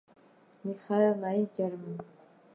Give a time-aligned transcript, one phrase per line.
[0.63, 1.87] მიხაელ ნაი, გერმ.